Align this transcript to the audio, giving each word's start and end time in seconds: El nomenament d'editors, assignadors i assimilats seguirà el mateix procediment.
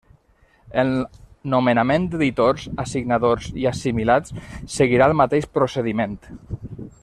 El 0.83 0.87
nomenament 1.53 2.07
d'editors, 2.15 2.63
assignadors 2.85 3.51
i 3.65 3.69
assimilats 3.73 4.35
seguirà 4.79 5.11
el 5.13 5.17
mateix 5.21 5.51
procediment. 5.59 6.19